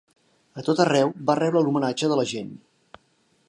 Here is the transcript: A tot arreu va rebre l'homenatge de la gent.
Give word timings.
A 0.61 0.63
tot 0.69 0.81
arreu 0.85 1.11
va 1.27 1.35
rebre 1.41 1.63
l'homenatge 1.67 2.11
de 2.13 2.19
la 2.21 2.27
gent. 2.35 2.51